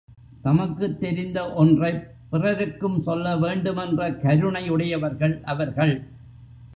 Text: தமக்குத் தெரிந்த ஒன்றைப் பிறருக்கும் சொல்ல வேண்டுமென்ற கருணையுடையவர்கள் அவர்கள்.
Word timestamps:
தமக்குத் 0.41 0.99
தெரிந்த 0.99 1.53
ஒன்றைப் 1.53 1.99
பிறருக்கும் 2.29 3.01
சொல்ல 3.01 3.37
வேண்டுமென்ற 3.37 4.09
கருணையுடையவர்கள் 4.11 5.41
அவர்கள். 5.43 5.93